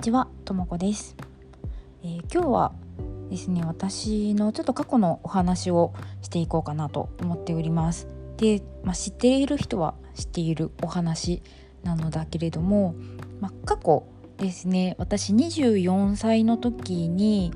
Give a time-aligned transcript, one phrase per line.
[0.00, 1.14] ちは、ともこです、
[2.02, 2.72] えー今日は
[3.28, 5.92] ですね、私のちょっと過去のお話を
[6.22, 8.08] していこうかなと思っております。
[8.38, 11.42] で、まあ、知っている人は知っているお話
[11.82, 12.94] なのだけれども、
[13.40, 14.04] まあ、過去
[14.38, 17.52] ですね、私24歳の時に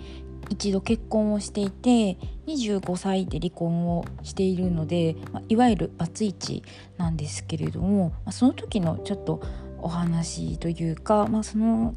[0.51, 6.63] 一度結婚をしていて25歳で離婚をしているので、まあ、いわゆるバツイチ
[6.99, 9.41] なんですけれども、まあ、その時のちょっと
[9.79, 11.95] お話というか、まあ、その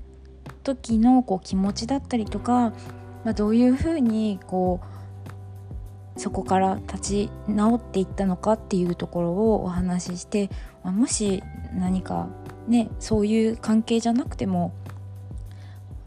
[0.75, 2.73] 時のこう気持ちだったりとか、
[3.23, 4.81] まあ、どういうふうにこ
[6.15, 10.49] うそこから立ち直っていったのかっていうところをお話しして、
[10.83, 11.43] まあ、もし
[11.75, 12.27] 何か
[12.67, 14.73] ねそういう関係じゃなくても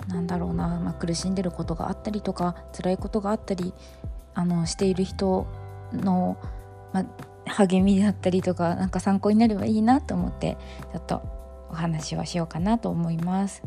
[0.09, 3.73] なんだろうな、まあ、苦しんでることがあったりとか辛いことがあったり
[4.35, 5.47] あのしている人
[5.93, 6.37] の、
[6.93, 7.07] まあ、
[7.47, 10.57] 励みだったりとかなんか参考になればいいなと思って
[10.93, 11.23] ちょっと
[11.71, 13.63] お話をしようかなと思います。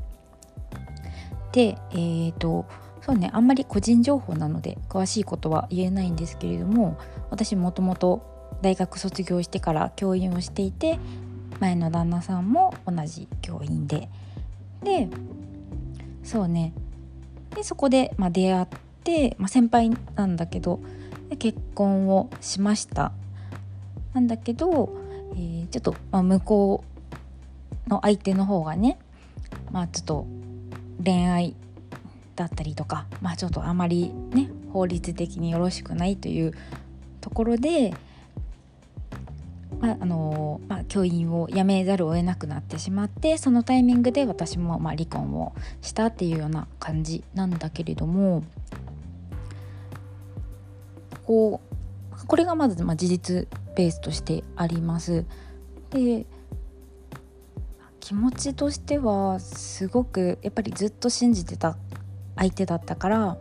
[1.54, 2.66] でえー、と
[3.02, 6.98] そうねあんまり個人情報なので詳しいことは言えないんですけれども
[7.30, 11.00] 私もともと大学卒業してから教員をしていて
[11.60, 14.10] 前の旦那さんも同じ教員で。
[14.84, 15.08] で
[16.24, 16.74] そうね。
[17.56, 18.68] でそこで、まあ、出会っ
[19.04, 20.80] て、まあ、先輩なんだけど
[21.38, 23.12] 結婚をしました。
[24.14, 24.90] なんだけど、
[25.36, 26.84] えーちょっと、まあ、向こ
[27.88, 29.00] うの相手の方がね
[29.72, 30.28] まあちょっと
[31.04, 31.56] 恋愛
[32.36, 36.54] だったりとかまあちょっとあまりね法律的によろしくないという
[37.22, 37.94] ところで
[39.80, 48.44] まああのまあ、教員を辞めざるを得なくなってしまってそのタイミングで私もま離婚をしたっていうような感じなんだけれども
[51.26, 55.26] こうこれがまずま事実ベースとしてあります。
[55.90, 56.26] で
[58.04, 61.78] 気持ちとしてはすごくやっぱりずっと信じてた
[62.36, 63.38] 相手だったから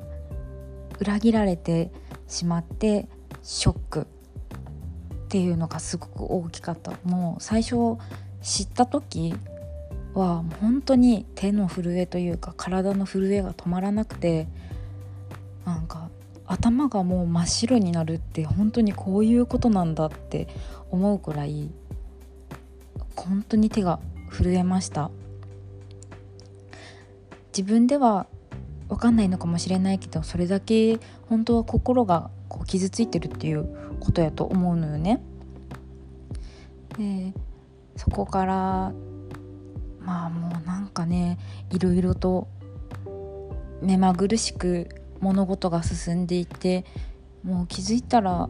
[1.01, 1.91] 裏切られて
[2.29, 3.09] しまって
[3.43, 4.07] ショックっ
[5.31, 6.93] ていうのがすごく大きかった。
[7.03, 7.99] もう最初
[8.41, 9.35] 知った時
[10.15, 14.47] は本当に手の震えというか体の震えが止まらなくて
[15.65, 16.09] なんか
[16.47, 20.47] 頭がもう真っ白になるって本当にこういうことなんだって
[20.93, 21.69] 思うくらい
[23.17, 23.99] 本当に手が
[24.33, 25.11] 震えました
[27.57, 28.27] 自分では
[28.89, 30.99] 分かんないのかもしれないけどそれだけ
[31.29, 35.23] 本当は心がこう傷ついてるっていうことやと思うのよね。
[36.99, 37.33] で
[37.97, 38.93] そこから
[40.01, 41.39] まあもうなんかね
[41.71, 42.49] いろいろと
[43.81, 44.89] 目まぐるしく
[45.21, 46.85] 物事が進んでいって
[47.43, 48.49] もう気づいたら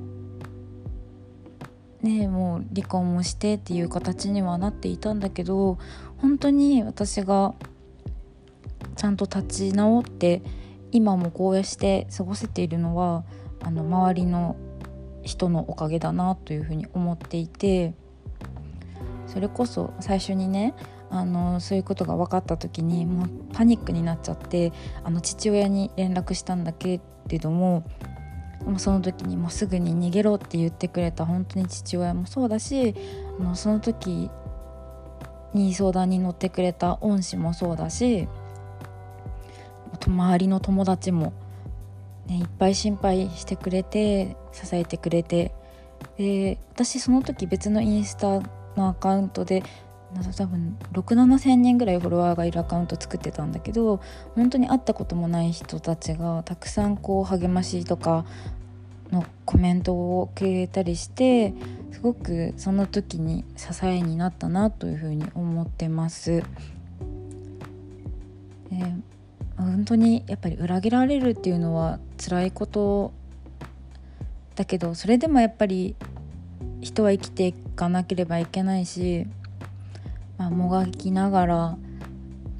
[2.02, 5.78] ねもう離婚もしてっていう形にはなっていたんだけど
[6.18, 7.54] 本当に私が
[8.96, 10.42] ちゃんと立ち直って
[10.90, 13.24] 今もこうして過ごせているのは
[13.60, 14.56] あの周りの
[15.22, 17.94] 人のおかげだなというふうに思っていて
[19.26, 20.74] それこそ最初にね
[21.10, 24.72] あのそういうことが分かった時にもうパニックになっちゃって
[25.04, 27.84] あの父親に連絡したんだけれども
[28.64, 32.94] もうその時にもうすぐに逃げろって言ってくれた本当に父親もそうだし
[33.40, 34.30] あのその時
[35.54, 38.28] に相談に乗ってくれた恩師もそうだし
[40.04, 41.32] 周りの友達も、
[42.26, 45.54] ね、いっぱい心配してくれて支えてくれて
[46.16, 48.40] で私その時別のインスタ
[48.76, 49.62] のアカウントで
[50.14, 54.00] 多分6,7,000人ぐらいフォロワーがいるアカウント作ってたんだけど
[54.34, 58.24] 本当に会ったこともない人たちがたくさんこう励ましとか
[59.10, 61.54] のコメントをくれたりして
[61.92, 66.42] すごくその時に支えになったなというふうに思ってます。
[68.70, 68.78] で
[69.56, 73.12] 本当にやっぱり裏切られるっていうのは辛いこと
[74.56, 75.94] だけどそれでもやっぱり
[76.80, 79.26] 人は生きていかなければいけないし、
[80.38, 81.76] まあ、もがきながら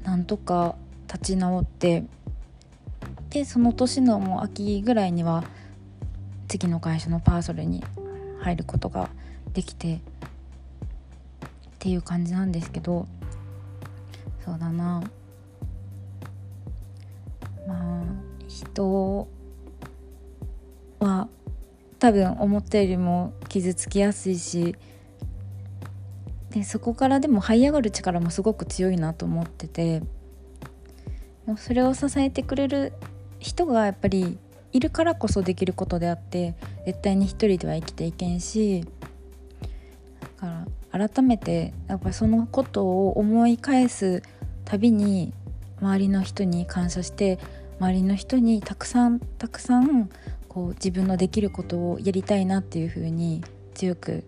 [0.03, 0.75] なんとか
[1.07, 2.05] 立ち直って
[3.29, 5.43] でその年のもう秋ぐらいには
[6.47, 7.83] 次の会社のパーソルに
[8.41, 9.09] 入ることが
[9.53, 9.99] できてっ
[11.79, 13.07] ていう感じなんですけど
[14.45, 15.01] そうだな。
[17.67, 18.03] まあ
[18.47, 19.27] 人
[20.99, 21.27] は
[21.99, 24.75] 多分思ったよりも傷つきやすいし
[26.53, 30.01] でそこからでも這い上がる力もすごく強いなと思ってて
[31.47, 32.93] もうそれを支えてくれる
[33.39, 34.37] 人がやっぱり
[34.71, 36.53] いるからこそできることであって
[36.85, 38.85] 絶対に一人では生きていけんし
[40.21, 44.21] だから改めてやっぱそのことを思い返す
[44.63, 45.33] たびに
[45.81, 47.39] 周りの人に感謝して
[47.79, 50.07] 周りの人にたくさんたくさん
[50.47, 54.23] こう自分のできることをやりたいなっていう風に強く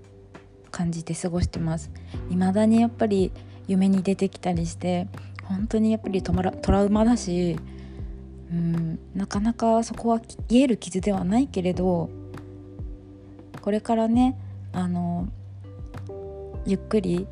[0.76, 1.90] 感じて過ごしてます。
[2.30, 3.32] 未だにやっぱり
[3.66, 5.08] 夢に出てきたりして
[5.46, 7.58] 本当にやっぱりトラウマだし
[8.52, 12.10] うんなかなかそこは癒える傷ではないけれど
[13.62, 14.38] これからね
[14.74, 15.30] あの
[16.66, 17.28] ゆっくり、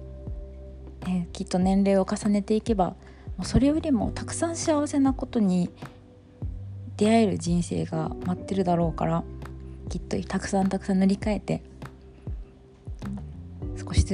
[1.08, 2.96] えきっと年齢を重ねていけば
[3.36, 5.70] もうそれよりもたくさん幸せなことに
[6.96, 9.24] 出会える人生が待ってるだろうから
[9.90, 11.64] きっとたくさんたくさん塗り替えて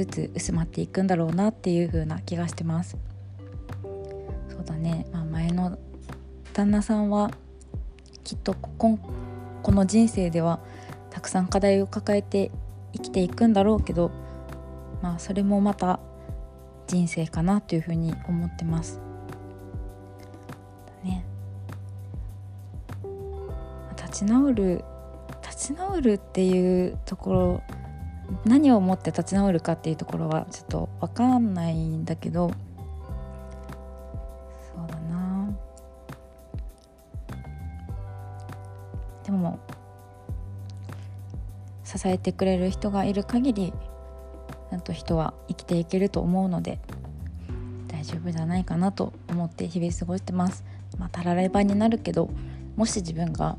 [0.04, 2.96] ずつ薄まっていくんだろうなっていう風な気がしてます
[4.48, 5.78] そうだね、まあ、前の
[6.52, 7.30] 旦那さんは
[8.24, 8.98] きっとこ
[9.62, 10.60] この人生では
[11.10, 12.50] たくさん課題を抱えて
[12.92, 14.10] 生きていくんだろうけど
[15.02, 16.00] まあそれもまた
[16.86, 19.00] 人生かなというふうに思ってます。
[21.04, 21.24] ね。
[23.96, 24.84] 立ち直る
[25.42, 27.62] 立ち直るっていうところ
[28.44, 32.50] 何を思って立ち直るかっていうところはちょっと分かんないんだけど
[34.74, 35.50] そうだな
[39.24, 39.58] でも
[41.84, 43.72] 支えてくれる人がいる限り
[44.70, 46.78] なんと人は生きていけると思うので
[47.88, 50.64] 大丈夫じゃないかなと思って日々過ごしてます。
[50.98, 52.30] まあ、たらればになるけど
[52.76, 53.56] もし自分が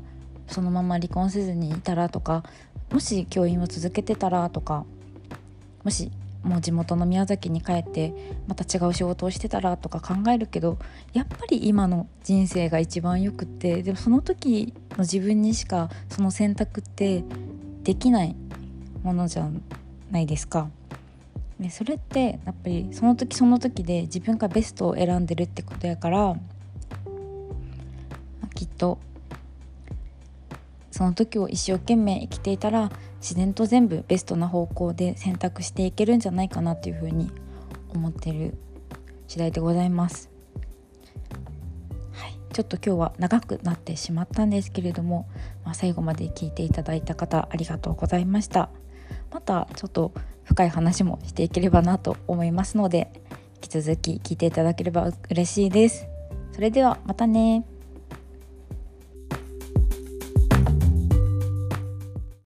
[0.48, 2.44] そのまま離婚せずにいたらとか
[2.92, 4.84] もし教員を続けてたらとか
[5.82, 6.10] もし
[6.42, 8.12] もう地元の宮崎に帰って
[8.48, 10.78] また違う仕事をしてたらとか考えるけど
[11.12, 17.24] やっぱり今の人生が一番よくってでもその時の自分にしかその選択って
[17.84, 18.36] できない
[19.02, 19.48] ものじゃ
[20.10, 20.68] ないですか。
[21.60, 26.34] でそれってやっぱりその時その時で自分がベストを選んでるってことやから
[28.54, 28.98] きっと
[31.02, 32.88] その時を一生懸命生きていたら
[33.20, 37.28] 自然と全部ベストな方向で選択していけるんじゃないかなっていうふうに
[37.92, 38.54] 思ってる
[39.26, 40.30] 次第でございます。
[42.12, 45.26] はい、ちょっと今日は長くなってしまったんですけれども、
[45.64, 48.70] まあ、最後まで聞いていただいた方ありがとうございました。
[49.32, 50.12] またちょっと
[50.44, 53.10] 深い話もしていければなと思いますので
[53.56, 56.06] 引き続き聞いていただければ嬉しいです。
[56.52, 57.64] それではまたね